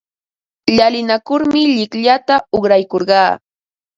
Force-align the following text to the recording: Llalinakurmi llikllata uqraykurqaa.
Llalinakurmi 0.77 1.61
llikllata 1.75 2.35
uqraykurqaa. 2.61 3.31